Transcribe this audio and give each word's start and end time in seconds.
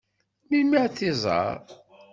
Melmi 0.47 0.77
ad 0.83 0.93
t-iẓeṛ? 0.95 1.57